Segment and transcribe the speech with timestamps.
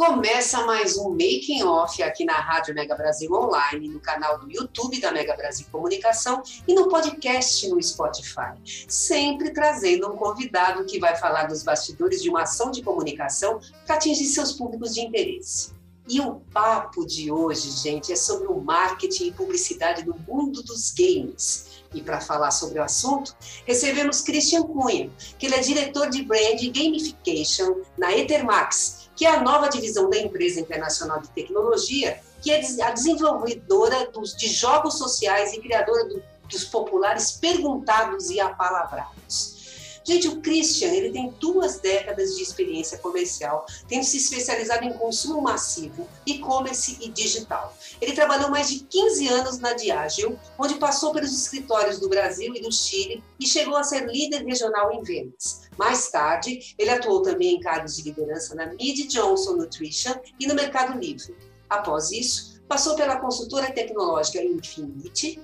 [0.00, 4.98] Começa mais um Making Off aqui na Rádio Mega Brasil Online, no canal do YouTube
[4.98, 8.54] da Mega Brasil Comunicação e no podcast no Spotify.
[8.88, 13.96] Sempre trazendo um convidado que vai falar dos bastidores de uma ação de comunicação para
[13.96, 15.74] atingir seus públicos de interesse.
[16.08, 20.92] E o papo de hoje, gente, é sobre o marketing e publicidade no mundo dos
[20.92, 21.82] games.
[21.94, 23.36] E para falar sobre o assunto,
[23.66, 29.42] recebemos Christian Cunha, que ele é diretor de brand Gamification na Ethermax, que é a
[29.42, 35.52] nova divisão da empresa internacional de tecnologia, que é a desenvolvedora dos, de jogos sociais
[35.52, 40.00] e criadora do, dos populares perguntados e apalavrados.
[40.02, 45.42] Gente, o Christian, ele tem duas décadas de experiência comercial, tendo se especializado em consumo
[45.42, 47.76] massivo, e-commerce e digital.
[48.00, 52.62] Ele trabalhou mais de 15 anos na Diageo, onde passou pelos escritórios do Brasil e
[52.62, 55.59] do Chile e chegou a ser líder regional em vendas.
[55.78, 60.54] Mais tarde, ele atuou também em cargos de liderança na Mid Johnson Nutrition e no
[60.54, 61.34] Mercado Livre.
[61.68, 65.40] Após isso, passou pela consultora tecnológica Infinity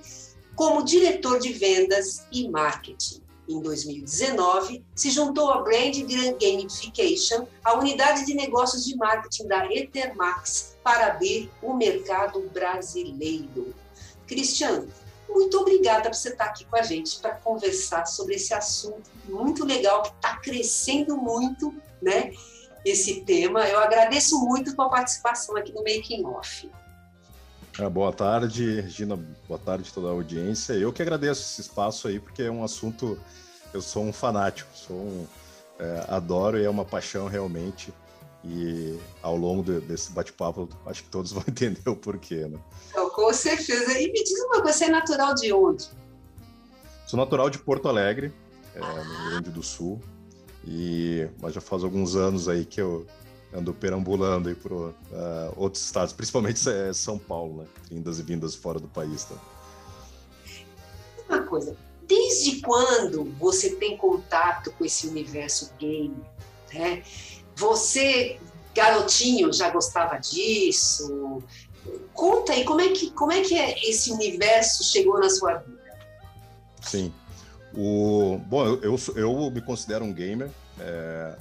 [0.55, 3.21] como diretor de vendas e marketing.
[3.47, 5.95] Em 2019, se juntou à Brand
[6.41, 13.73] Gamification, a unidade de negócios de marketing da Ethermax, para abrir o mercado brasileiro.
[14.25, 14.87] Cristiano,
[15.29, 19.65] muito obrigada por você estar aqui com a gente para conversar sobre esse assunto muito
[19.65, 22.31] legal que está crescendo muito, né?
[22.85, 23.67] Esse tema.
[23.67, 26.69] Eu agradeço muito a participação aqui no Making Off.
[27.79, 29.19] É, boa tarde, Regina.
[29.47, 30.73] Boa tarde toda a audiência.
[30.73, 33.19] Eu que agradeço esse espaço aí, porque é um assunto.
[33.73, 35.27] Eu sou um fanático, sou um,
[35.77, 37.93] é, adoro e é uma paixão realmente.
[38.43, 42.59] E ao longo de, desse bate-papo, acho que todos vão entender o porquê, né?
[42.89, 43.99] Então, com certeza.
[43.99, 45.89] E me diz uma coisa, você é natural de onde?
[47.07, 48.33] Sou natural de Porto Alegre,
[48.75, 50.01] é, no Rio Grande do Sul.
[50.65, 53.05] E, mas já faz alguns anos aí que eu
[53.53, 54.93] ando perambulando aí por uh,
[55.55, 57.67] outros estados, principalmente é, São Paulo, né?
[57.89, 59.23] Indas e vindas fora do país.
[59.23, 59.35] Tá?
[61.29, 61.75] Uma coisa,
[62.05, 66.15] desde quando você tem contato com esse universo game?
[66.73, 67.03] Né?
[67.57, 68.39] Você,
[68.75, 71.41] garotinho, já gostava disso?
[72.13, 75.97] Conta aí, como é que, como é que é esse universo chegou na sua vida?
[76.83, 77.11] Sim.
[77.73, 80.51] O, bom, eu, eu, me considero um gamer.
[80.79, 81.35] É,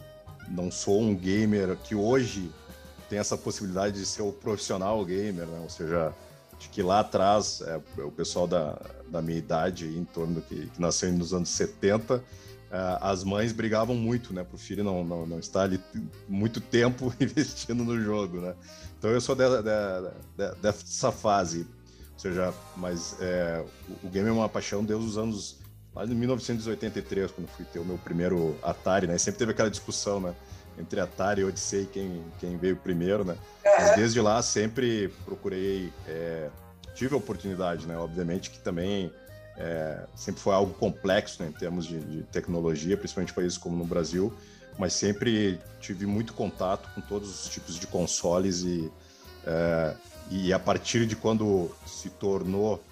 [0.49, 2.50] não sou um gamer que hoje
[3.10, 5.60] tem essa possibilidade de ser o profissional gamer, né?
[5.62, 6.15] ou seja,
[6.59, 10.66] de que lá atrás, é, o pessoal da, da minha idade, em torno do que,
[10.66, 12.21] que nasceu nos anos 70, é,
[13.00, 15.81] as mães brigavam muito, né, para o filho não, não, não estar ali
[16.28, 18.54] muito tempo investindo no jogo, né?
[18.98, 21.66] Então eu sou de, de, de, dessa fase,
[22.14, 23.64] ou seja, mas é,
[24.03, 25.59] o, o game é uma paixão desde os anos
[25.97, 29.16] lá em 1983, quando fui ter o meu primeiro Atari, né?
[29.16, 30.34] Sempre teve aquela discussão, né?
[30.78, 33.37] Entre Atari e Odyssey, quem, quem veio primeiro, né?
[33.64, 36.50] Mas desde lá sempre procurei, é,
[36.94, 37.97] tive a oportunidade, né?
[37.97, 39.10] Obviamente que também
[39.59, 41.49] é, sempre foi algo complexo, né?
[41.49, 44.33] Em termos de, de tecnologia, principalmente países como no Brasil,
[44.78, 48.91] mas sempre tive muito contato com todos os tipos de consoles e,
[49.47, 49.94] é,
[50.31, 52.83] e a partir de quando se tornou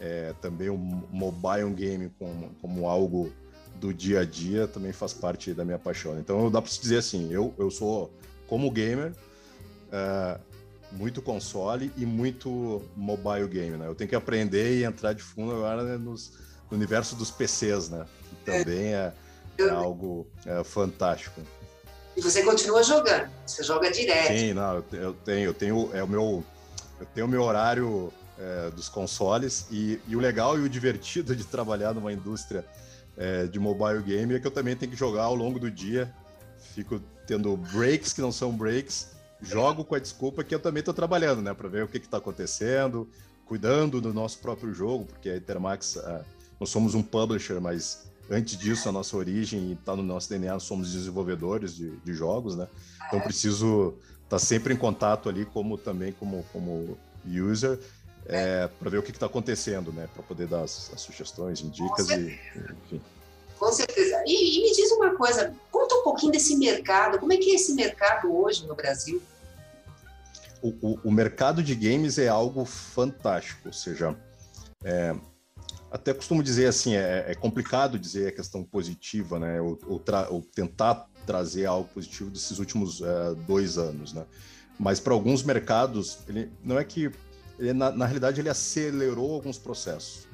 [0.00, 3.32] é, também o mobile game como, como algo
[3.76, 6.18] do dia a dia também faz parte da minha paixão.
[6.18, 8.12] Então dá para se dizer assim, eu, eu sou
[8.48, 9.12] como gamer
[9.92, 10.38] é,
[10.92, 13.86] muito console e muito mobile game, né?
[13.86, 16.32] Eu tenho que aprender e entrar de fundo agora nos,
[16.70, 18.06] no universo dos PCs, né?
[18.28, 19.12] Que também é,
[19.58, 21.40] é algo é, fantástico.
[22.16, 23.30] E você continua jogando?
[23.46, 24.36] Você joga direto?
[24.36, 24.82] Sim, não, eu
[25.14, 26.44] tenho, eu tenho, é o meu,
[26.98, 29.66] eu tenho o meu horário é, dos consoles.
[29.70, 32.64] E, e, o legal e o divertido de trabalhar numa indústria
[33.16, 36.12] é, de mobile game é que eu também tenho que jogar ao longo do dia.
[36.74, 39.10] Fico tendo breaks que não são breaks.
[39.40, 41.54] Jogo com a desculpa que eu também estou trabalhando, né?
[41.54, 43.08] Para ver o que está acontecendo,
[43.46, 46.24] cuidando do nosso próprio jogo, porque a Intermax, uh,
[46.58, 50.92] nós somos um publisher, mas antes disso, a nossa origem está no nosso DNA, somos
[50.92, 52.68] desenvolvedores de, de jogos, né?
[53.06, 53.94] Então preciso
[54.24, 57.78] estar tá sempre em contato ali, como também como, como user,
[58.26, 60.08] é, para ver o que está acontecendo, né?
[60.12, 62.38] Para poder dar as, as sugestões, dicas e,
[62.86, 63.00] enfim.
[63.58, 64.22] Com certeza.
[64.26, 67.18] E, e, me diz uma coisa, conta um pouquinho desse mercado.
[67.18, 69.20] Como é que é esse mercado hoje no Brasil?
[70.62, 74.16] O, o, o mercado de games é algo fantástico, ou seja,
[74.84, 75.14] é,
[75.90, 79.60] até costumo dizer assim, é, é, complicado dizer a questão positiva, né?
[79.60, 84.24] Ou, ou, ou tentar trazer algo positivo desses últimos é, dois anos, né?
[84.78, 87.10] Mas para alguns mercados, ele não é que
[87.58, 90.27] ele, na, na, realidade ele acelerou alguns processos.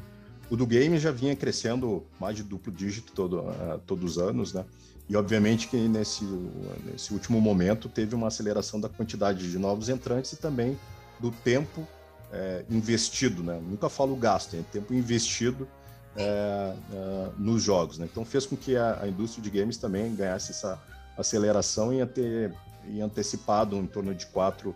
[0.50, 4.52] O do game já vinha crescendo mais de duplo dígito todo, uh, todos os anos,
[4.52, 4.64] né?
[5.08, 6.25] E obviamente que nesse,
[6.85, 10.79] nesse último momento teve uma aceleração da quantidade de novos entrantes e também
[11.20, 11.87] do tempo
[12.32, 13.61] é, investido, né?
[13.62, 15.69] Nunca falo gasto, é tempo investido
[16.17, 18.08] é, é, nos jogos, né?
[18.11, 20.82] Então fez com que a, a, indústria de games também ganhasse essa
[21.19, 24.75] aceleração e antecipado em torno de quatro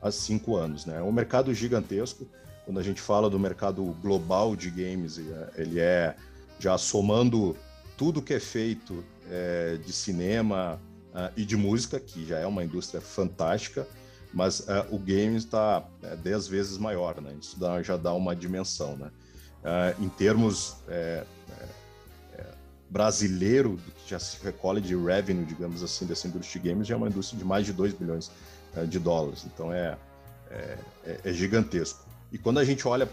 [0.00, 0.98] a cinco anos, né?
[0.98, 2.26] É um mercado gigantesco.
[2.70, 6.14] Quando a gente fala do mercado global de games, é, ele é
[6.60, 7.56] já somando
[7.96, 10.80] tudo que é feito é, de cinema
[11.12, 13.88] uh, e de música, que já é uma indústria fantástica,
[14.32, 17.34] mas uh, o game está é, dez vezes maior, né?
[17.40, 19.10] Isso dá, já dá uma dimensão, né?
[19.64, 21.24] Uh, em termos é,
[22.88, 26.94] brasileiro, do que já se recolhe de revenue, digamos assim, dessa indústria de games, já
[26.94, 28.30] é uma indústria de mais de 2 bilhões
[28.86, 29.44] de dólares.
[29.44, 29.98] Então é,
[31.24, 32.09] é, gigantesco.
[32.32, 33.08] E quando a gente olha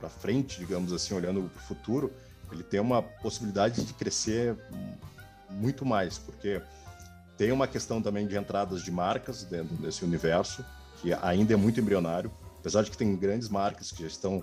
[0.00, 2.12] para frente, digamos assim, olhando para o futuro,
[2.50, 4.56] ele tem uma possibilidade de crescer
[5.50, 6.60] muito mais, porque
[7.36, 10.64] tem uma questão também de entradas de marcas dentro desse universo,
[11.00, 14.42] que ainda é muito embrionário, apesar de que tem grandes marcas que já estão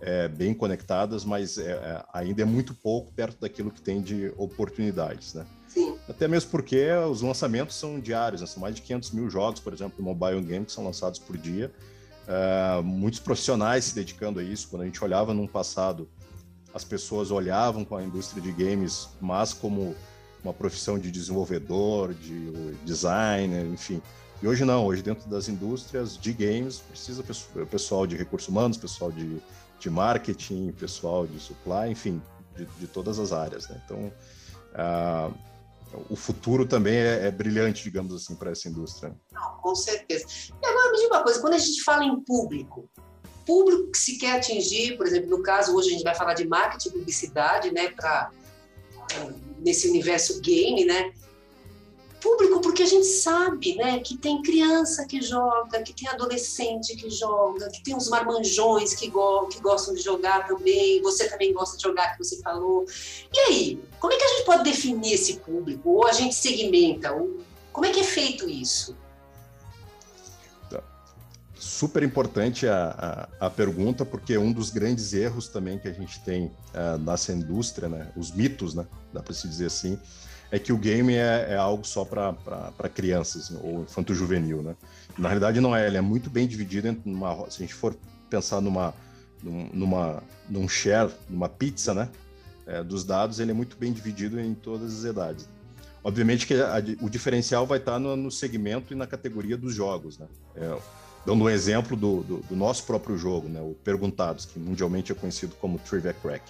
[0.00, 4.32] é, bem conectadas, mas é, é ainda é muito pouco perto daquilo que tem de
[4.36, 5.46] oportunidades, né?
[5.66, 5.96] Sim.
[6.08, 8.46] Até mesmo porque os lançamentos são diários, né?
[8.46, 11.36] são mais de 500 mil jogos, por exemplo, de mobile game que são lançados por
[11.36, 11.72] dia.
[12.26, 14.68] Uh, muitos profissionais se dedicando a isso.
[14.68, 16.08] Quando a gente olhava num passado,
[16.72, 19.94] as pessoas olhavam com a indústria de games, mas como
[20.42, 24.02] uma profissão de desenvolvedor, de designer, enfim.
[24.42, 27.24] E hoje não, hoje dentro das indústrias de games precisa
[27.70, 29.40] pessoal de recursos humanos, pessoal de,
[29.78, 32.20] de marketing, pessoal de supply, enfim,
[32.56, 33.68] de, de todas as áreas.
[33.68, 33.80] Né?
[33.84, 34.12] Então,
[34.74, 35.34] uh,
[36.10, 39.14] o futuro também é, é brilhante, digamos assim, para essa indústria.
[39.32, 40.26] Não, com certeza.
[40.60, 42.88] E me diga uma coisa, quando a gente fala em público,
[43.44, 46.46] público que se quer atingir, por exemplo, no caso hoje a gente vai falar de
[46.46, 48.30] marketing, publicidade, né, para
[49.58, 51.12] nesse universo game, né?
[52.20, 57.10] Público, porque a gente sabe, né, que tem criança que joga, que tem adolescente que
[57.10, 61.76] joga, que tem uns marmanjões que, go que gostam de jogar também, você também gosta
[61.76, 62.86] de jogar, que você falou.
[63.30, 65.90] E aí, como é que a gente pode definir esse público?
[65.90, 67.12] Ou a gente segmenta?
[67.12, 67.40] Ou...
[67.70, 68.96] Como é que é feito isso?
[71.74, 76.20] Super importante a, a, a, pergunta, porque um dos grandes erros também que a gente
[76.20, 79.98] tem uh, nessa indústria, né, os mitos, né, dá para se dizer assim,
[80.52, 84.62] é que o game é, é algo só para crianças ou infanto-juvenil.
[84.62, 84.76] Né?
[85.18, 87.50] Na realidade, não é, ele é muito bem dividido entre uma.
[87.50, 87.96] Se a gente for
[88.30, 88.94] pensar numa,
[89.42, 92.08] numa, num share, numa pizza, né?
[92.66, 95.48] É, dos dados, ele é muito bem dividido em todas as idades.
[96.04, 100.18] Obviamente que a, o diferencial vai estar no, no, segmento e na categoria dos jogos,
[100.18, 100.26] né?
[100.54, 100.78] É,
[101.24, 105.14] dando um exemplo do, do, do, nosso próprio jogo, né, o Perguntados, que mundialmente é
[105.14, 106.44] conhecido como Trivia Crack.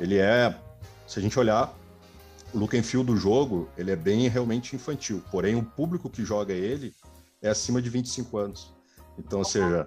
[0.00, 0.56] Ele é,
[1.06, 1.76] se a gente olhar,
[2.52, 6.24] o look and feel do jogo, ele é bem realmente infantil, porém o público que
[6.24, 6.94] joga ele
[7.40, 8.72] é acima de 25 anos.
[9.18, 9.86] Então, ou seja,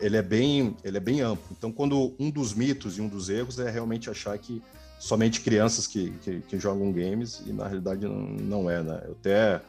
[0.00, 1.44] ele é bem, ele é bem amplo.
[1.56, 4.62] Então, quando um dos mitos e um dos erros é realmente achar que
[4.98, 9.02] somente crianças que, que, que jogam games, e na realidade não, não é, né?
[9.04, 9.60] Eu até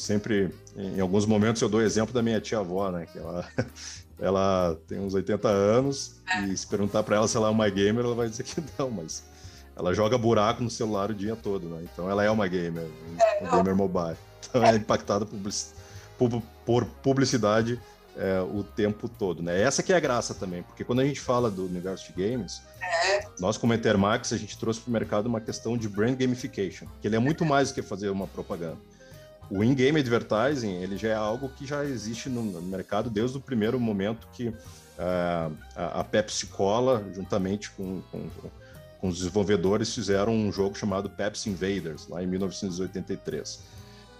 [0.00, 3.06] sempre, em alguns momentos, eu dou exemplo da minha tia-avó, né?
[3.10, 3.48] Que ela,
[4.18, 6.44] ela tem uns 80 anos é.
[6.44, 8.90] e se perguntar para ela se ela é uma gamer, ela vai dizer que não,
[8.90, 9.22] mas
[9.76, 11.86] ela joga buraco no celular o dia todo, né?
[11.92, 12.86] Então ela é uma gamer,
[13.18, 14.16] é, uma gamer mobile.
[14.48, 15.26] Então é impactada
[16.18, 17.80] por, por publicidade
[18.16, 19.60] é, o tempo todo, né?
[19.60, 22.62] Essa que é a graça também, porque quando a gente fala do universo de games,
[22.82, 23.26] é.
[23.38, 27.06] nós como Intermax, a gente trouxe para o mercado uma questão de brand gamification, que
[27.06, 28.78] ele é muito mais do que fazer uma propaganda
[29.50, 33.80] o in-game advertising ele já é algo que já existe no mercado desde o primeiro
[33.80, 38.30] momento que uh, a Pepsi Cola, juntamente com, com,
[39.00, 43.54] com, os desenvolvedores, fizeram um jogo chamado Pepsi Invaders, lá em 1983.
[43.54, 43.60] Uh,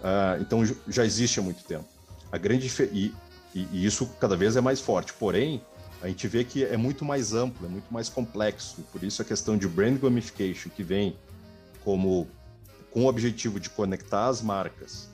[0.03, 1.85] ah, então já existe há muito tempo.
[2.31, 3.13] A grande e,
[3.55, 5.61] e, e isso cada vez é mais forte, porém,
[6.01, 8.81] a gente vê que é muito mais amplo, é muito mais complexo.
[8.91, 11.15] Por isso a questão de brand gamification, que vem
[11.85, 12.27] como
[12.89, 15.10] com o objetivo de conectar as marcas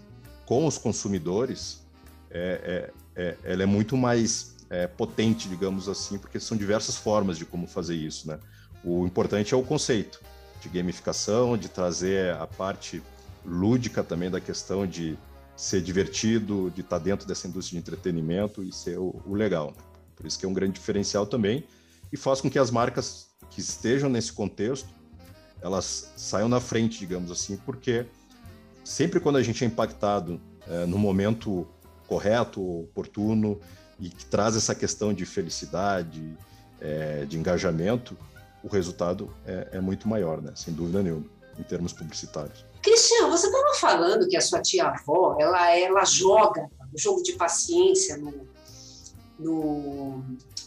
[0.47, 1.85] com os consumidores,
[2.31, 7.37] é, é, é, ela é muito mais é, potente, digamos assim, porque são diversas formas
[7.37, 8.39] de como fazer isso, né?
[8.81, 10.21] O importante é o conceito
[10.61, 13.03] de gamificação, de trazer a parte
[13.45, 15.17] lúdica também da questão de
[15.53, 19.73] ser divertido, de estar dentro dessa indústria de entretenimento e ser o, o legal.
[19.75, 19.83] Né?
[20.15, 21.65] Por isso que é um grande diferencial também
[22.11, 24.87] e faz com que as marcas que estejam nesse contexto
[25.61, 28.05] elas saiam na frente, digamos assim, porque
[28.87, 31.67] sempre quando a gente é impactado é, no momento
[32.07, 33.59] correto, oportuno
[33.99, 36.37] e que traz essa questão de felicidade,
[36.79, 38.17] é, de engajamento,
[38.63, 40.53] o resultado é, é, muito maior, né?
[40.55, 41.25] Sem dúvida nenhuma,
[41.59, 42.65] em termos publicitários.
[42.81, 48.15] Cristian, você estava falando que a sua tia-avó, ela, ela joga o jogo de paciência
[48.17, 48.47] no,
[49.37, 50.23] no,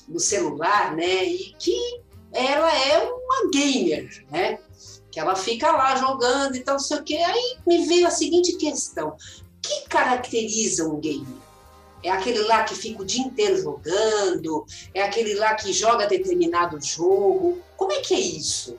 [0.07, 1.25] no celular, né?
[1.25, 4.59] E que ela é uma gamer, né?
[5.11, 7.17] Que ela fica lá jogando e tal, não sei o quê.
[7.17, 9.17] Aí me veio a seguinte questão:
[9.61, 11.50] que caracteriza um gamer?
[12.02, 14.64] É aquele lá que fica o dia inteiro jogando?
[14.95, 17.61] É aquele lá que joga determinado jogo?
[17.76, 18.76] Como é que é isso?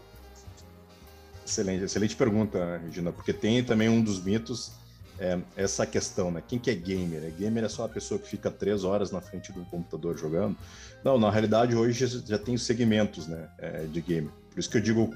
[1.46, 4.72] Excelente, excelente pergunta, Regina, porque tem também um dos mitos
[5.20, 6.42] é, essa questão, né?
[6.48, 7.24] Quem que é gamer?
[7.24, 10.58] É gamer é só a pessoa que fica três horas na frente do computador jogando?
[11.04, 14.32] Não, na realidade hoje já tem os segmentos, né, é, de gamer.
[14.50, 15.14] Por isso que eu digo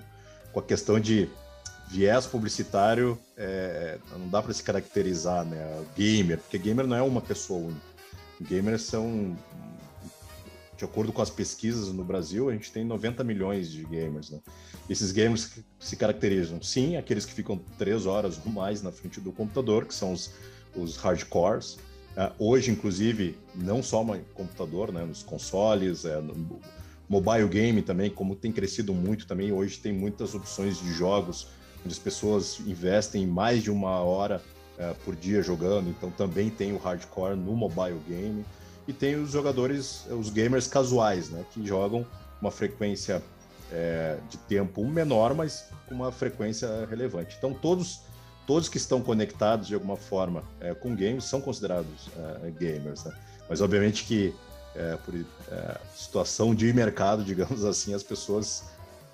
[0.55, 1.27] com a questão de
[1.89, 7.19] viés publicitário, é, não dá para se caracterizar, né, gamer, porque gamer não é uma
[7.19, 7.95] pessoa única.
[8.39, 9.38] Gamers são,
[10.77, 14.29] de acordo com as pesquisas no Brasil, a gente tem 90 milhões de gamers.
[14.29, 14.39] Né?
[14.89, 19.33] Esses gamers se caracterizam, sim, aqueles que ficam três horas ou mais na frente do
[19.33, 20.31] computador, que são os,
[20.74, 21.74] os hardcores.
[22.15, 26.62] Uh, hoje, inclusive, não só no computador, né, nos consoles, é, no
[27.07, 31.47] mobile game também, como tem crescido muito também, hoje tem muitas opções de jogos
[31.85, 34.41] onde as pessoas investem mais de uma hora
[34.77, 38.43] é, por dia jogando, então também tem o hardcore no mobile game.
[38.88, 42.05] E tem os jogadores, os gamers casuais, né, que jogam
[42.41, 43.21] uma frequência
[43.71, 47.35] é, de tempo menor, mas com uma frequência relevante.
[47.38, 48.01] Então todos
[48.45, 52.09] todos que estão conectados de alguma forma é, com games são considerados
[52.59, 53.12] gamers, né?
[53.50, 54.35] Mas obviamente que
[54.75, 58.63] é, por é, situação de mercado, digamos assim, as pessoas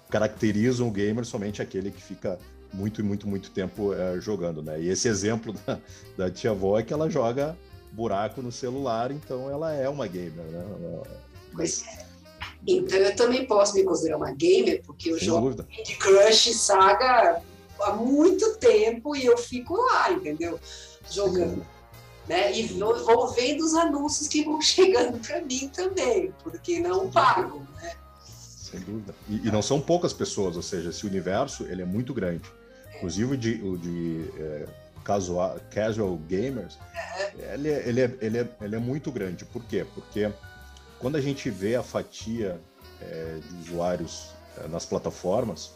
[0.10, 2.38] caracterizam o gamer somente aquele que fica
[2.74, 4.82] muito, muito, muito tempo é, jogando, né?
[4.82, 5.80] E esse exemplo da,
[6.18, 7.58] da tia avó é que ela joga
[7.92, 10.64] buraco no celular, então ela é uma gamer, né?
[11.54, 12.12] Pois é.
[12.66, 15.56] Então eu também posso me considerar uma gamer, porque eu jogo.
[15.56, 17.42] Candy Crush Saga
[17.82, 20.60] há muito tempo e eu fico lá, entendeu?
[21.10, 21.66] Jogando.
[22.32, 22.58] Né?
[22.58, 27.92] E vou vendo os anúncios que vão chegando para mim também, porque não pago, né?
[28.24, 29.14] Sem dúvida.
[29.28, 32.50] E, e, não são poucas pessoas, ou seja, esse universo ele é muito grande.
[32.96, 34.66] Inclusive de, o de é,
[35.04, 36.80] casual, casual gamers,
[37.38, 39.44] ele, é, ele, é, ele, é, ele é muito grande.
[39.44, 39.86] Por quê?
[39.94, 40.32] Porque
[41.00, 42.62] quando a gente vê a fatia
[43.02, 45.74] é, de usuários é, nas plataformas,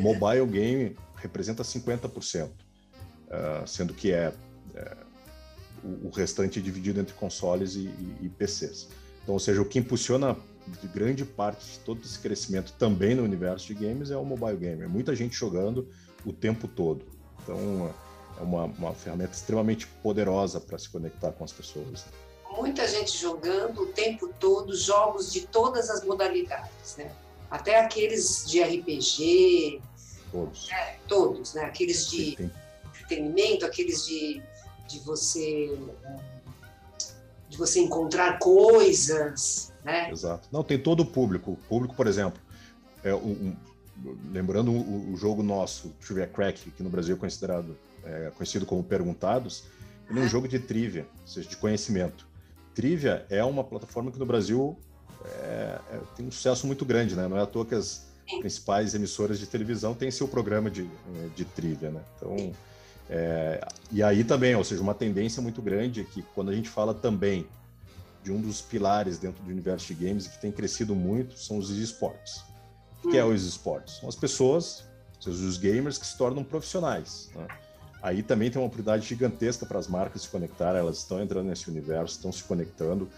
[0.00, 4.34] mobile game representa 50%, uh, sendo que é,
[4.74, 5.03] é
[5.84, 8.88] o, o, restante dividido entre consoles e, e, e, PCs.
[9.22, 10.36] Então, ou seja, o que impulsiona
[10.66, 14.56] de grande parte de todo esse crescimento também no universo de games é o mobile
[14.56, 14.82] game.
[14.82, 15.88] É muita gente jogando,
[16.24, 17.04] o tempo todo.
[17.42, 17.94] Então,
[18.38, 22.06] é uma, uma ferramenta extremamente poderosa para se conectar com as pessoas.
[22.56, 27.10] Muita gente jogando o tempo todo jogos de todas as modalidades, né?
[27.50, 29.80] Até aqueles de RPG.
[30.30, 30.68] Todos.
[30.68, 30.96] Né?
[31.06, 31.64] Todos, né?
[31.64, 32.50] Aqueles de
[32.88, 34.42] entretenimento, aqueles de,
[34.88, 35.78] de você
[37.48, 40.10] de você encontrar coisas, né?
[40.10, 40.48] Exato.
[40.50, 41.52] Não, tem todo o público.
[41.52, 42.40] O público, por exemplo,
[43.04, 43.54] é um,
[44.32, 48.82] lembrando o, o, jogo nosso, Trivia Crack, que no Brasil é considerado é, conhecido como
[48.82, 49.64] Perguntados,
[50.10, 52.26] ele é um jogo de trivia, ou seja, de conhecimento.
[52.74, 54.76] Trivia é uma plataforma que no Brasil
[55.24, 57.28] é, é, tem um sucesso muito grande, né?
[57.28, 58.06] Não é à toa que as
[58.40, 62.02] principais emissoras de televisão têm seu programa de, é, de trivia, né?
[62.16, 62.52] Então,
[63.08, 66.68] é, e aí também, ou seja, uma tendência muito grande é que quando a gente
[66.68, 67.46] fala também
[68.22, 71.68] de um dos pilares dentro do universo de games que tem crescido muito são os
[71.70, 72.42] esportes
[73.10, 73.96] que é os esportes?
[73.96, 74.84] São as pessoas,
[75.26, 77.30] os gamers que se tornam profissionais.
[77.34, 77.46] Né?
[78.02, 81.70] Aí também tem uma oportunidade gigantesca para as marcas se conectar, elas estão entrando nesse
[81.70, 83.08] universo, estão se conectando.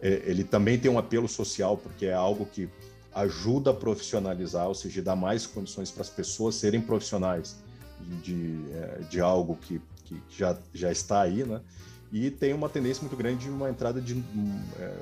[0.00, 2.68] É, ele também tem um apelo social, porque é algo que
[3.12, 7.56] ajuda a profissionalizar, ou seja, dá mais condições para as pessoas serem profissionais
[8.00, 11.60] de, de, é, de algo que, que, já, já está aí, né?
[12.12, 14.22] E tem uma tendência muito grande de uma entrada de
[14.78, 14.94] é,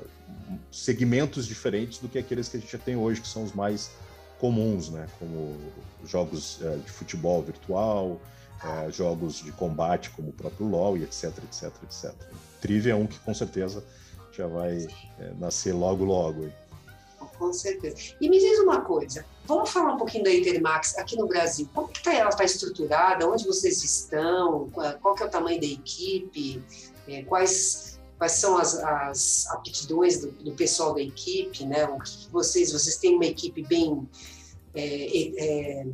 [0.71, 3.91] segmentos diferentes do que aqueles que a gente já tem hoje, que são os mais
[4.39, 5.07] comuns, né?
[5.17, 5.57] Como
[6.05, 8.19] jogos é, de futebol virtual,
[8.63, 12.13] é, jogos de combate como o próprio LoL e etc, etc, etc.
[12.61, 13.83] Trivia é um que com certeza
[14.31, 14.87] já vai
[15.19, 16.49] é, nascer logo, logo.
[17.39, 17.95] Com certeza.
[18.19, 21.69] E me diz uma coisa, vamos falar um pouquinho da Intermax aqui no Brasil.
[21.73, 23.27] Como que tá, ela está estruturada?
[23.27, 24.69] Onde vocês estão?
[25.01, 26.61] Qual que é o tamanho da equipe?
[27.07, 31.85] É, quais quais são as, as aptidões do, do, pessoal da equipe, né?
[31.85, 34.05] O que vocês, vocês têm uma equipe bem
[34.75, 35.87] é, é,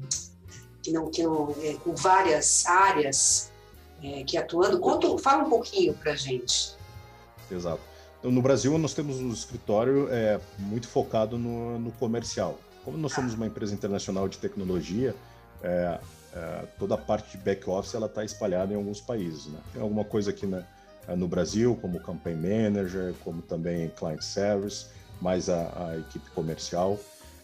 [0.82, 3.52] que não, que não, é, com várias áreas
[4.04, 4.80] é, que atuando.
[4.80, 6.76] Conta, fala um pouquinho para gente.
[7.50, 7.82] Exato.
[8.32, 12.60] No Brasil, nós temos um escritório é, muito focado no, no comercial.
[12.84, 15.16] Como nós somos uma empresa internacional de tecnologia,
[15.62, 16.00] é,
[16.34, 19.46] é, toda a parte de back-office está espalhada em alguns países.
[19.46, 19.60] Né?
[19.74, 20.64] Tem alguma coisa aqui na,
[21.08, 24.88] é, no Brasil, como Campaign Manager, como também Client Service,
[25.22, 26.94] mais a, a equipe comercial.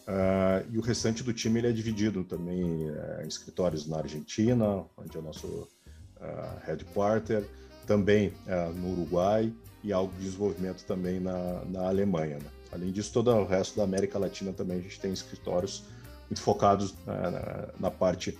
[0.07, 4.83] Uh, e o restante do time ele é dividido também uh, em escritórios na Argentina,
[4.97, 7.45] onde é o nosso uh, headquarter,
[7.85, 8.33] também
[8.75, 9.51] no Uruguai
[9.83, 12.37] e algo de desenvolvimento também na, na Alemanha.
[12.37, 12.45] Né?
[12.71, 15.83] Além disso, todo o resto da América Latina também a gente tem escritórios
[16.29, 18.37] muito focados na, na, parte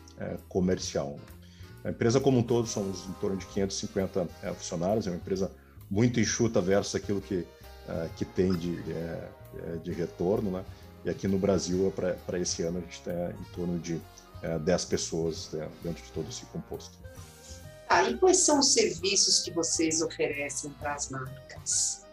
[0.47, 1.17] comercial.
[1.17, 1.41] Né?
[1.83, 5.51] A empresa como um todo somos em torno de 550 é, funcionários, é uma empresa
[5.89, 10.63] muito enxuta versus aquilo que, uh, que tem de, é, é, de retorno, né?
[11.03, 13.99] E aqui no Brasil, para esse ano, a gente está em torno de
[14.43, 16.95] é, 10 pessoas né, dentro de todo esse composto.
[17.93, 22.05] Ah, e quais são os serviços que vocês oferecem para as marcas?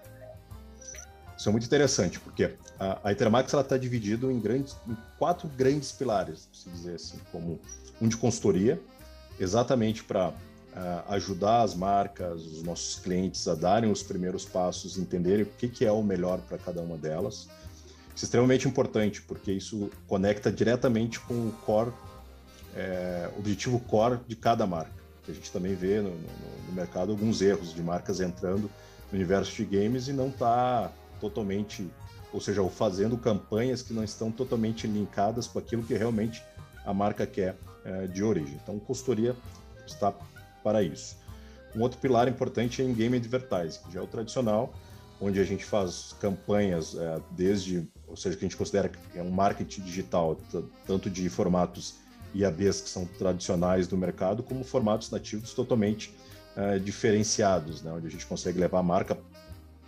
[1.36, 6.48] Isso é muito interessante, porque a, a Intermax está dividida em, em quatro grandes pilares,
[6.52, 7.60] se dizer assim, como
[8.00, 8.82] um de consultoria,
[9.38, 15.44] exatamente para uh, ajudar as marcas, os nossos clientes a darem os primeiros passos, entenderem
[15.44, 17.46] o que, que é o melhor para cada uma delas.
[18.16, 21.92] Isso é extremamente importante, porque isso conecta diretamente com o core,
[22.74, 24.97] é, objetivo core de cada marca.
[25.28, 28.70] A gente também vê no, no, no, mercado alguns erros de marcas entrando
[29.10, 31.88] no universo de games e não está totalmente,
[32.32, 36.42] ou seja, fazendo campanhas que não estão totalmente linkadas com aquilo que realmente
[36.84, 38.58] a marca quer é, de origem.
[38.62, 39.36] Então, consultoria
[39.86, 40.12] está
[40.62, 41.16] para isso.
[41.74, 44.72] Um outro pilar importante é em game advertising, que já é o tradicional,
[45.20, 49.22] onde a gente faz campanhas é, desde, ou seja, que a gente considera que é
[49.22, 50.38] um marketing digital,
[50.86, 51.96] tanto de formatos
[52.34, 56.14] IABs que são tradicionais do mercado, como formatos nativos totalmente
[56.56, 57.92] é, diferenciados, né?
[57.92, 59.16] onde a gente consegue levar a marca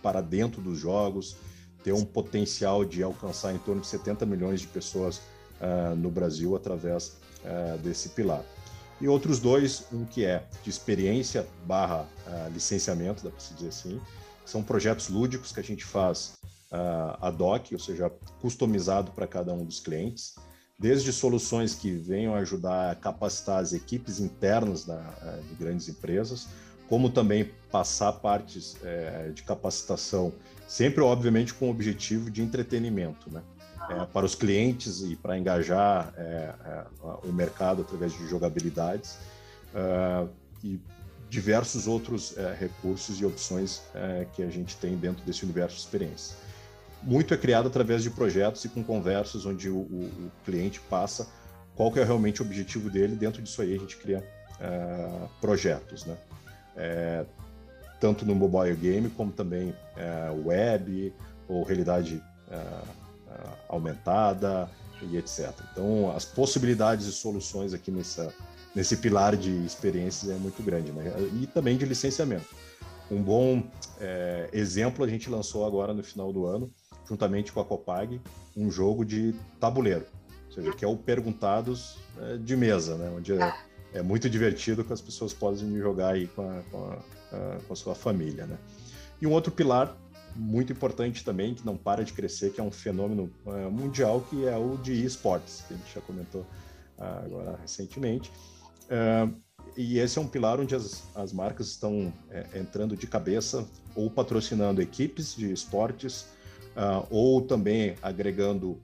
[0.01, 1.35] para dentro dos jogos,
[1.83, 5.17] ter um potencial de alcançar em torno de 70 milhões de pessoas
[5.59, 8.43] uh, no Brasil através uh, desse pilar.
[8.99, 13.69] E outros dois, um que é de experiência barra uh, licenciamento, dá para se dizer
[13.69, 13.99] assim,
[14.45, 16.33] são projetos lúdicos que a gente faz
[16.71, 20.35] uh, ad hoc, ou seja, customizado para cada um dos clientes,
[20.81, 26.47] desde soluções que venham ajudar a capacitar as equipes internas da, uh, de grandes empresas,
[26.89, 30.33] como também passar partes uh, de capacitação,
[30.67, 33.43] sempre, obviamente, com o objetivo de entretenimento, né?
[33.91, 36.85] é, para os clientes e para engajar é, é,
[37.23, 39.17] o mercado através de jogabilidades
[40.63, 40.79] e
[41.29, 45.81] diversos outros é, recursos e opções é, que a gente tem dentro desse universo de
[45.81, 46.35] experiência.
[47.03, 51.27] Muito é criado através de projetos e com conversas onde o, o, o cliente passa
[51.75, 53.15] qual que é realmente o objetivo dele.
[53.15, 54.19] Dentro disso aí a gente cria
[54.59, 56.17] uh, projetos, né?
[56.75, 57.25] É,
[57.99, 61.13] tanto no mobile game como também uh, web
[61.47, 63.01] ou realidade uh,
[63.69, 64.69] aumentada
[65.01, 65.51] e etc.
[65.71, 68.33] Então, as possibilidades e soluções aqui nessa,
[68.75, 71.13] nesse pilar de experiências é muito grande, né?
[71.41, 72.47] E também de licenciamento.
[73.09, 73.63] Um bom
[73.99, 76.71] é, exemplo a gente lançou agora no final do ano,
[77.07, 78.21] juntamente com a Copag,
[78.55, 80.05] um jogo de tabuleiro,
[80.47, 83.11] ou seja, que é o Perguntados é, de mesa, né?
[83.15, 83.53] Onde é,
[83.93, 87.75] é, muito divertido que as pessoas podem jogar aí com a, com a, com a
[87.75, 88.57] sua família, né?
[89.21, 89.95] E um outro pilar
[90.35, 94.47] muito importante também, que não para de crescer, que é um fenômeno uh, mundial, que
[94.47, 98.31] é o de esportes, que a gente já comentou uh, agora recentemente.
[98.85, 99.33] Uh,
[99.77, 104.09] e esse é um pilar onde as, as marcas estão é, entrando de cabeça ou
[104.09, 106.27] patrocinando equipes de esportes,
[107.09, 108.79] ou também agregando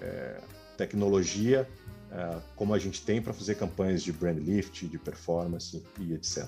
[0.00, 0.40] é,
[0.76, 1.68] tecnologia,
[2.56, 6.46] como a gente tem para fazer campanhas de brand lift, de performance e etc.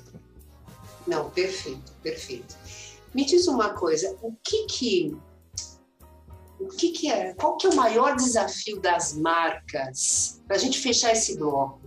[1.06, 2.54] Não, perfeito, perfeito.
[3.14, 5.16] Me diz uma coisa, o que que
[6.58, 7.34] o que, que é?
[7.34, 11.80] Qual que é o maior desafio das marcas para a gente fechar esse bloco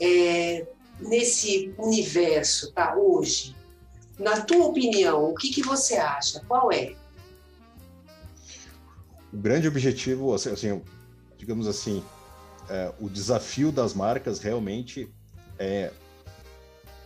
[0.00, 0.66] é,
[0.98, 2.94] nesse universo, tá?
[2.96, 3.56] Hoje,
[4.18, 6.44] na tua opinião, o que que você acha?
[6.46, 6.94] Qual é?
[9.32, 10.82] O grande objetivo, assim, assim
[11.36, 12.02] digamos assim,
[12.68, 15.12] é, o desafio das marcas realmente
[15.58, 15.92] é,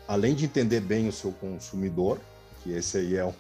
[0.07, 2.21] além de entender bem o seu consumidor,
[2.63, 3.33] que esse aí é um,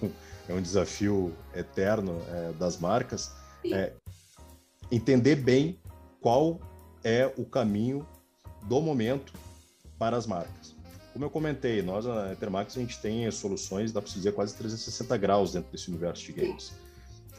[0.48, 3.30] é um desafio eterno é, das marcas,
[3.64, 3.92] é
[4.90, 5.78] entender bem
[6.20, 6.60] qual
[7.02, 8.06] é o caminho
[8.64, 9.32] do momento
[9.98, 10.74] para as marcas.
[11.12, 15.16] Como eu comentei, nós na Intermax a gente tem soluções, dá para dizer, quase 360
[15.16, 16.72] graus dentro desse universo de games.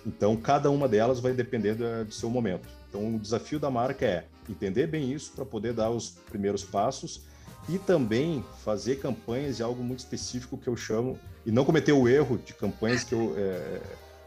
[0.05, 2.67] Então, cada uma delas vai depender do seu momento.
[2.89, 7.21] Então, o desafio da marca é entender bem isso para poder dar os primeiros passos
[7.67, 12.07] e também fazer campanhas de algo muito específico que eu chamo, e não cometer o
[12.07, 13.81] erro de campanhas que eu, é,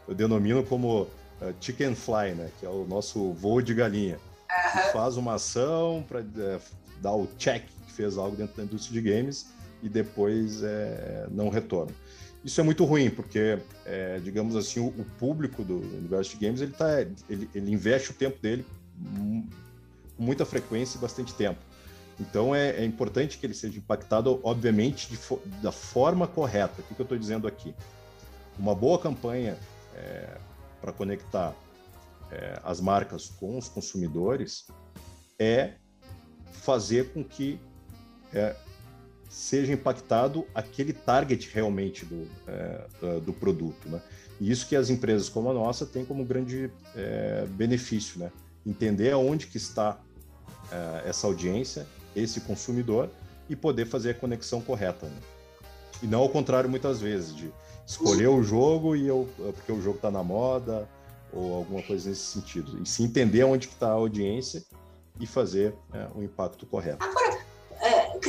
[0.07, 1.07] eu denomino como uh,
[1.59, 2.49] chicken fly, né?
[2.59, 4.17] que é o nosso voo de galinha.
[4.49, 4.91] Uhum.
[4.91, 6.59] Faz uma ação para é,
[7.01, 9.47] dar o check que fez algo dentro da indústria de games
[9.81, 11.93] e depois é, não retorna.
[12.43, 16.61] Isso é muito ruim, porque, é, digamos assim, o, o, público do universo de games
[16.61, 18.65] ele, tá, ele, ele investe o tempo dele
[18.97, 19.43] com
[20.17, 21.59] muita frequência e bastante tempo.
[22.19, 26.81] Então é, é importante que ele seja impactado, obviamente, fo da forma correta.
[26.81, 27.73] O que, que eu estou dizendo aqui?
[28.57, 29.57] Uma boa campanha
[29.95, 30.37] é,
[30.81, 31.55] para conectar
[32.31, 34.67] é, as marcas com os consumidores
[35.39, 35.75] é
[36.51, 37.59] fazer com que
[38.33, 38.55] é,
[39.29, 43.87] seja impactado aquele target realmente do, é, do produto.
[43.87, 44.01] Né?
[44.41, 48.31] E isso que as empresas como a nossa têm como grande é, benefício, né?
[48.65, 49.99] entender aonde que está
[50.71, 53.09] é, essa audiência, esse consumidor,
[53.47, 55.05] e poder fazer a conexão correta.
[55.05, 55.17] Né?
[56.01, 57.51] E não ao contrário, muitas vezes, de
[57.85, 60.87] escolher o jogo e eu, porque o jogo está na moda,
[61.31, 62.81] ou alguma coisa nesse sentido.
[62.81, 64.63] E se entender onde está a audiência
[65.19, 67.03] e fazer é, o impacto correto.
[67.03, 67.28] Agora, é,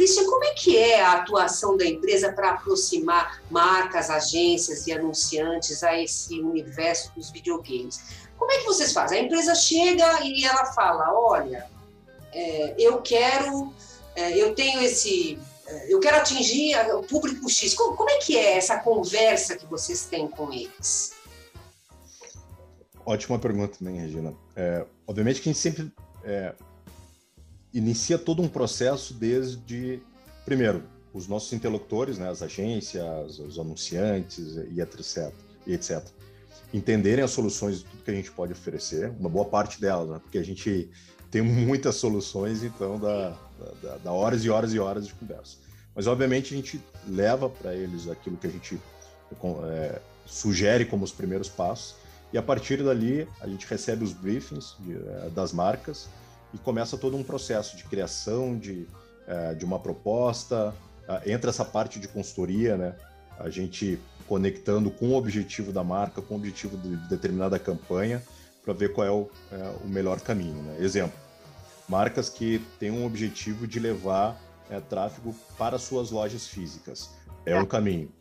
[0.01, 5.83] Christian, como é que é a atuação da empresa para aproximar marcas, agências e anunciantes
[5.83, 8.25] a esse universo dos videogames?
[8.39, 9.21] Como é que vocês fazem?
[9.21, 11.69] A empresa chega e ela fala, olha,
[12.33, 13.75] é, eu quero,
[14.17, 17.75] é, eu tenho esse, é, eu quero atingir o público X.
[17.75, 21.13] Como, como, é que é essa conversa que vocês têm com eles?
[23.05, 24.33] Ótima pergunta também, Regina.
[24.57, 25.93] É, obviamente que a gente sempre
[26.25, 26.55] é,
[27.73, 30.03] inicia todo um processo desde,
[30.45, 35.33] primeiro, os nossos interlocutores, né, as agências, os anunciantes e etc,
[35.67, 36.05] etc.
[36.73, 40.21] Entenderem as soluções de tudo que a gente pode oferecer, uma boa parte delas, né,
[40.23, 40.91] porque a gente
[41.31, 43.37] tem muitas soluções, então dá,
[43.83, 45.57] dá, dá horas e horas e horas de conversa.
[45.95, 48.81] Mas, obviamente, a gente leva para eles aquilo que a gente
[49.69, 51.97] é, sugere como os primeiros passos,
[52.33, 56.09] e a partir dali a gente recebe os briefings de, é, das marcas
[56.53, 58.87] e começa todo um processo de criação de,
[59.27, 60.75] é, de uma proposta,
[61.27, 62.95] entra essa parte de consultoria, né?
[63.39, 63.99] A gente
[64.31, 68.23] conectando com o objetivo da marca, com o objetivo de determinada campanha,
[68.63, 70.63] para ver qual é o, é o, melhor caminho.
[70.63, 70.77] Né?
[70.79, 71.19] Exemplo,
[71.89, 77.11] marcas que têm um objetivo de levar é, tráfego para suas lojas físicas.
[77.45, 78.13] É um caminho.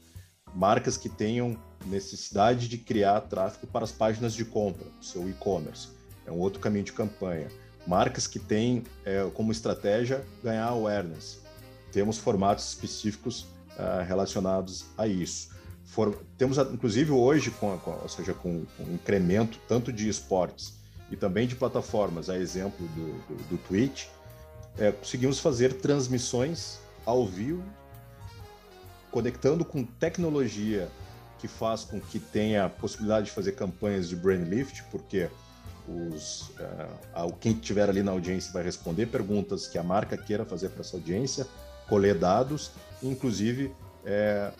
[0.55, 5.89] Marcas que tenham necessidade de criar tráfego para as páginas de compra, seu e-commerce.
[6.25, 7.49] É um outro caminho de campanha.
[7.89, 11.39] Marcas que têm é, como estratégia ganhar awareness.
[11.91, 15.49] Temos formatos específicos uh, relacionados a isso.
[15.85, 20.75] For, temos, inclusive, hoje, com, com ou seja, com, com um incremento tanto de esportes
[21.09, 24.05] e também de plataformas, a exemplo do, do, do Twitch,
[24.77, 27.63] é, conseguimos fazer transmissões ao vivo,
[29.09, 30.87] conectando com tecnologia
[31.39, 35.27] que faz com que tenha a possibilidade de fazer campanhas de brand lift, porque
[36.13, 36.49] os,
[37.15, 40.81] uh, quem estiver ali na audiência vai responder perguntas que a marca queira fazer para
[40.81, 41.47] essa audiência,
[41.87, 42.71] colher dados,
[43.01, 43.73] inclusive
[44.05, 44.51] é,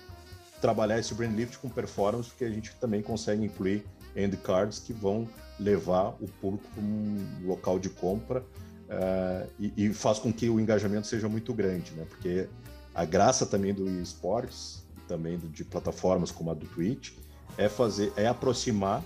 [0.60, 4.92] trabalhar esse brand lift com performance, porque a gente também consegue incluir end cards que
[4.92, 5.28] vão
[5.60, 10.60] levar o público para um local de compra uh, e, e, faz com que o
[10.60, 12.06] engajamento seja muito grande, né?
[12.08, 12.48] Porque
[12.94, 17.12] a graça também do esportes, também de plataformas como a do Twitch,
[17.58, 19.04] é fazer, é aproximar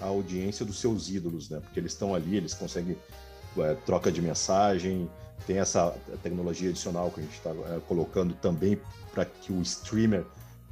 [0.00, 1.60] a audiência dos seus ídolos, né?
[1.60, 2.96] Porque eles estão ali, eles conseguem
[3.58, 5.08] é, troca de mensagem,
[5.46, 8.78] tem essa tecnologia adicional que a gente está é, colocando também
[9.12, 10.24] para que o streamer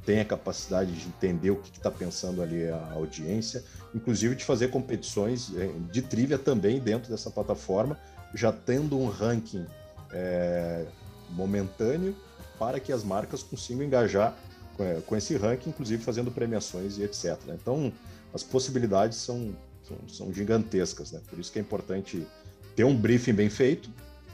[0.05, 4.69] tem a capacidade de entender o que está pensando ali a audiência, inclusive de fazer
[4.69, 7.97] competições é, de trivia também dentro dessa plataforma,
[8.33, 9.65] já tendo um ranking
[10.11, 10.85] é,
[11.31, 12.15] momentâneo
[12.59, 14.35] para que as marcas consigam engajar
[14.77, 17.37] com, é, com, esse ranking, inclusive fazendo premiações e etc.
[17.49, 17.91] Então,
[18.35, 21.21] as possibilidades são, são, são gigantescas, né?
[21.29, 22.27] por isso que é importante
[22.75, 23.89] ter um briefing bem feito,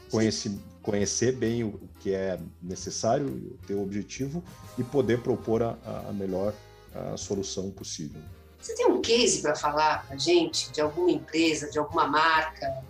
[0.10, 4.44] conhecer, conhecer bem o, que é necessário, ter o objetivo
[4.76, 5.78] e poder propor a,
[6.10, 6.52] a melhor
[6.96, 8.20] a solução possível.
[8.60, 12.84] Você tem um case para falar para gente de alguma empresa, de alguma marca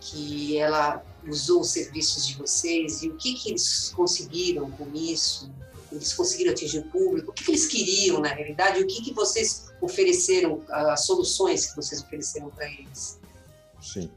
[0.00, 5.50] que ela usou os serviços de vocês e o que, que eles conseguiram com isso?
[5.90, 7.30] Eles conseguiram atingir o público?
[7.30, 8.80] O que, que eles queriam na realidade?
[8.80, 13.18] O que, que vocês ofereceram, as soluções que vocês ofereceram para eles?
[13.80, 14.10] Sim.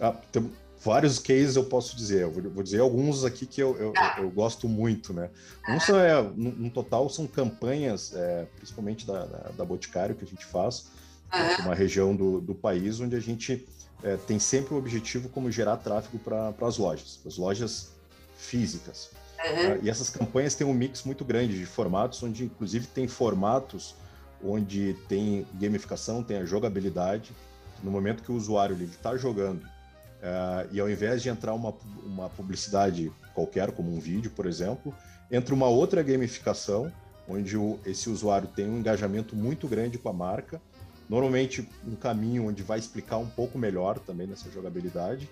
[0.00, 0.50] Ah, tem
[0.82, 2.22] vários cases eu posso dizer.
[2.22, 4.16] Eu vou dizer alguns aqui que eu, eu, ah.
[4.18, 5.30] eu gosto muito, né?
[5.68, 10.24] Um são, é, no, no, total são campanhas, é, principalmente da, da, da, Boticário, que
[10.24, 10.86] a gente faz,
[11.30, 11.58] ah.
[11.60, 13.66] uma região do, do país onde a gente
[14.02, 17.90] é, tem sempre o objetivo como gerar tráfego para as lojas, as lojas
[18.36, 19.10] físicas.
[19.44, 19.78] Uhum.
[19.82, 23.94] e essas campanhas têm um mix muito grande de formatos, onde inclusive tem formatos
[24.44, 27.32] onde tem gamificação, tem a jogabilidade.
[27.82, 31.74] No momento que o usuário está jogando uh, e ao invés de entrar uma,
[32.04, 34.94] uma publicidade qualquer, como um vídeo, por exemplo,
[35.30, 36.92] entra uma outra gamificação,
[37.28, 40.60] onde o, esse usuário tem um engajamento muito grande com a marca,
[41.08, 45.28] normalmente um caminho onde vai explicar um pouco melhor também nessa jogabilidade,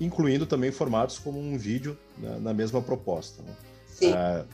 [0.00, 3.42] incluindo também formatos como um vídeo né, na mesma proposta.
[3.42, 3.56] Né?
[4.02, 4.46] Uh,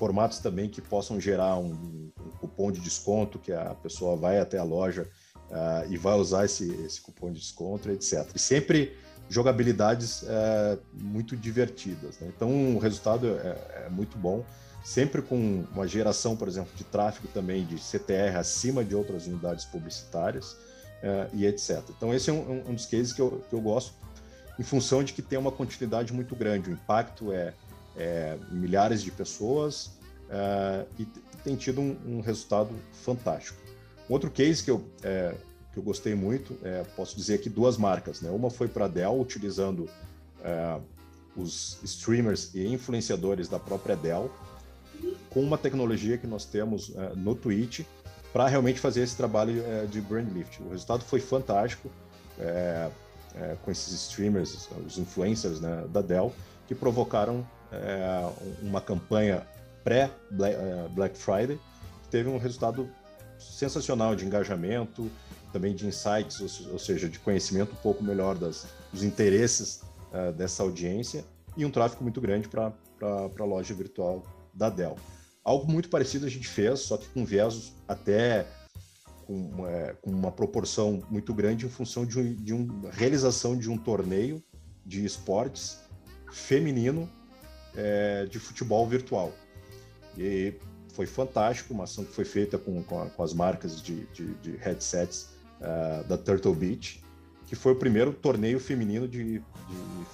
[0.00, 4.56] formatos também que possam gerar um, um, cupom de desconto, que a pessoa vai até
[4.56, 5.06] a loja
[5.50, 8.26] uh, e vai usar esse, esse cupom de desconto, etc.
[8.34, 8.96] E sempre
[9.28, 12.18] jogabilidades uh, muito divertidas.
[12.18, 12.32] Né?
[12.34, 14.44] Então o resultado é, é, muito bom,
[14.82, 19.66] sempre com uma geração, por exemplo, de tráfego também de CTR acima de outras unidades
[19.66, 21.82] publicitárias uh, e etc.
[21.90, 23.92] Então esse é um, um dos cases que eu, que eu gosto
[24.60, 26.68] em função de que tem uma continuidade muito grande.
[26.68, 27.54] O impacto é,
[27.96, 29.86] é milhares de pessoas
[30.28, 31.06] uh, e
[31.42, 33.58] tem tido um, um, resultado fantástico.
[34.08, 35.34] Um outro case que eu, é,
[35.72, 38.20] que eu gostei muito, é, posso dizer aqui duas marcas.
[38.20, 38.30] Né?
[38.30, 39.88] Uma foi para a Dell, utilizando
[40.44, 40.78] é,
[41.34, 44.30] os streamers e influenciadores da própria Dell,
[45.30, 47.80] com uma tecnologia que nós temos é, no Twitch,
[48.30, 50.60] para realmente fazer esse trabalho é, de brand lift.
[50.62, 51.90] O resultado foi fantástico
[52.38, 52.90] é,
[53.34, 56.32] é, com esses streamers, os influencers né, da Dell,
[56.66, 58.30] que provocaram é,
[58.62, 59.46] uma campanha
[59.84, 61.58] pré-Black é, Friday,
[62.02, 62.88] que teve um resultado
[63.38, 65.10] sensacional de engajamento,
[65.52, 66.40] também de insights,
[66.70, 71.24] ou, seja, de conhecimento um pouco melhor das, dos interesses uh, dessa audiência
[71.56, 72.72] e um tráfego muito grande para
[73.38, 74.22] a loja virtual
[74.54, 74.96] da Dell.
[75.42, 78.46] Algo muito parecido a gente fez, só que com viés até
[79.30, 83.70] com, é, com uma proporção muito grande em função de, um, de uma realização de
[83.70, 84.42] um torneio
[84.84, 85.78] de esportes
[86.32, 87.08] feminino
[87.76, 89.32] é, de futebol virtual.
[90.18, 90.54] E
[90.94, 94.34] foi fantástico, uma ação que foi feita com, com, a, com as marcas de, de,
[94.34, 95.28] de headsets
[95.60, 97.00] uh, da Turtle Beach,
[97.46, 99.42] que foi o primeiro torneio feminino de, de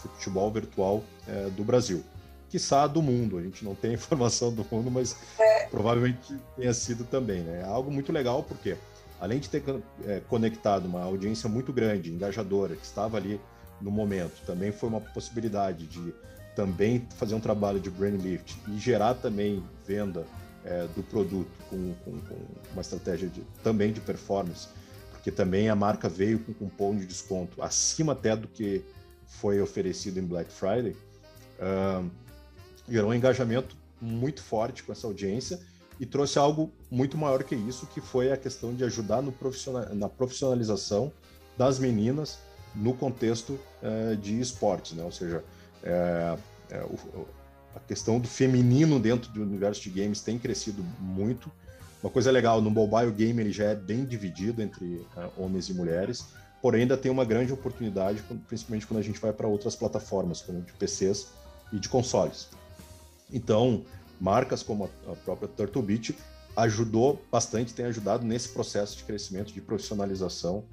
[0.03, 2.05] futebol virtual uh, do Brasil.
[2.51, 5.67] Quiçá do mundo, a gente não tem informação do mundo, mas é.
[5.69, 7.41] provavelmente tenha sido também.
[7.41, 7.63] Né?
[7.63, 8.77] É algo muito legal, porque
[9.21, 9.63] além de ter
[10.05, 13.41] é, conectado uma audiência muito grande, engajadora, que estava ali
[13.81, 16.15] no momento, também foi uma possibilidade de
[16.55, 20.27] também fazer um trabalho de brand lift e gerar também venda
[20.65, 22.37] é, do produto com, com, com,
[22.73, 24.69] uma estratégia de, também de performance,
[25.11, 28.83] porque também a marca veio com cupom de desconto acima até do que
[29.27, 30.97] foi oferecido em Black Friday,
[31.61, 32.11] uh,
[32.89, 35.61] gerou um engajamento muito forte com essa audiência
[35.99, 40.09] e trouxe algo muito maior que isso, que foi a questão de ajudar profissional, na
[40.09, 41.13] profissionalização
[41.57, 42.39] das meninas
[42.75, 45.03] no contexto uh, de esportes, né?
[45.03, 45.43] Ou seja,
[45.83, 46.39] uh,
[47.19, 47.27] uh,
[47.75, 51.51] a questão do feminino dentro do universo de games tem crescido muito.
[52.03, 55.05] Uma coisa legal, no mobile game ele já é bem dividido entre
[55.37, 56.27] homens e mulheres,
[56.63, 60.61] porém ainda tem uma grande oportunidade, principalmente quando a gente vai para outras plataformas, como
[60.61, 61.29] de PCs
[61.73, 62.49] e de consoles.
[63.33, 63.85] Então,
[64.21, 66.17] marcas como a própria Turtle Beach
[66.57, 70.65] ajudou bastante, tem ajudado nesse processo de crescimento, de profissionalização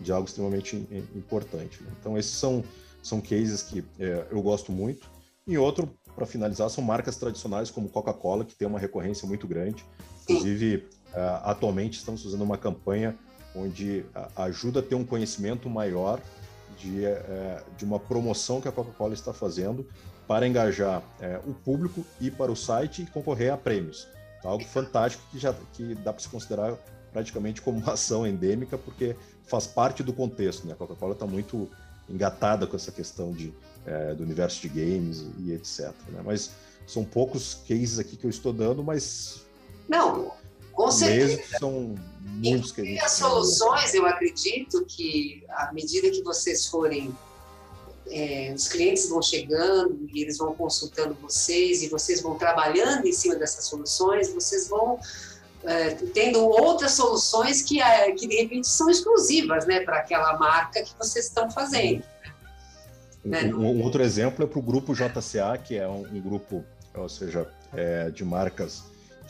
[0.00, 0.76] de algo extremamente
[1.14, 1.82] importante.
[1.82, 1.90] Né?
[2.00, 2.64] Então, esses são,
[3.02, 5.10] são cases que é, eu gosto muito.
[5.46, 9.84] E outro, para finalizar, são marcas tradicionais como Coca-Cola, que tem uma recorrência muito grande.
[10.22, 13.16] Inclusive, uh, atualmente estamos fazendo uma campanha
[13.54, 14.04] onde
[14.36, 16.20] ajuda a ter um conhecimento maior
[16.78, 19.86] de, uh, de uma promoção que a Coca-Cola está fazendo
[20.26, 24.08] para engajar é, o público e para o site e concorrer a prêmios.
[24.38, 26.74] Então, algo fantástico que já que dá para se considerar
[27.12, 30.66] praticamente como uma ação endêmica, porque faz parte do contexto.
[30.66, 30.72] Né?
[30.72, 31.68] A Coca-Cola está muito
[32.08, 33.52] engatada com essa questão de,
[33.86, 35.92] é, do universo de games e etc.
[36.08, 36.22] Né?
[36.24, 36.50] Mas
[36.86, 39.44] são poucos cases aqui que eu estou dando, mas.
[39.88, 40.32] Não,
[40.72, 41.42] com certeza.
[41.58, 42.96] São muitos que a gente.
[42.96, 47.14] E as soluções, eu acredito que, à medida que vocês forem
[48.10, 53.12] é, os clientes vão chegando e eles vão consultando vocês e vocês vão trabalhando em
[53.12, 54.98] cima dessas soluções, vocês vão
[55.64, 60.82] é, tendo outras soluções que, é, que de repente são exclusivas né, para aquela marca
[60.82, 62.02] que vocês estão fazendo.
[63.24, 63.44] Um, né?
[63.44, 67.08] um, um outro exemplo é para o grupo JCA, que é um, um, grupo, ou
[67.08, 68.82] seja, é, de marcas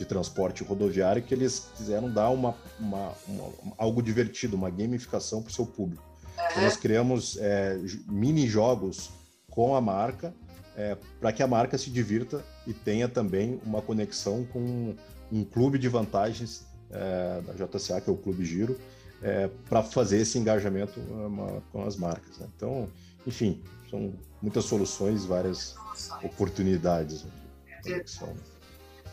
[0.03, 5.49] de transporte rodoviário que eles quiseram dar uma, uma, uma algo divertido, uma gamificação para
[5.49, 6.03] o seu público.
[6.03, 6.45] Uhum.
[6.51, 9.09] Então, nós criamos é, mini jogos
[9.49, 10.33] com a marca
[10.75, 14.95] é, para que a marca se divirta e tenha também uma conexão com
[15.31, 18.77] um clube de vantagens é, da JCA, que é o Clube Giro,
[19.21, 22.37] é, para fazer esse engajamento uma, com as marcas.
[22.39, 22.47] Né?
[22.55, 22.89] Então,
[23.25, 25.75] enfim, são muitas soluções, várias
[26.23, 28.33] oportunidades de conexão.